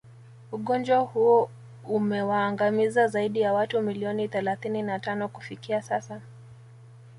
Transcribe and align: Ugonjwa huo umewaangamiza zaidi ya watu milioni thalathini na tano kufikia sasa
Ugonjwa 0.51 0.97
huo 0.99 1.49
umewaangamiza 1.87 3.07
zaidi 3.07 3.39
ya 3.41 3.53
watu 3.53 3.81
milioni 3.81 4.27
thalathini 4.27 4.81
na 4.81 4.99
tano 4.99 5.27
kufikia 5.27 5.81
sasa 5.81 6.21